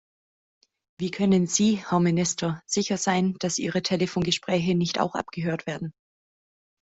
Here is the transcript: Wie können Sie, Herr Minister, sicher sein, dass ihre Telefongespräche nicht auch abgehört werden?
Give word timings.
Wie 0.97 1.11
können 1.11 1.45
Sie, 1.45 1.75
Herr 1.77 1.99
Minister, 1.99 2.63
sicher 2.65 2.97
sein, 2.97 3.35
dass 3.37 3.59
ihre 3.59 3.83
Telefongespräche 3.83 4.73
nicht 4.73 4.99
auch 4.99 5.13
abgehört 5.13 5.67
werden? 5.67 5.93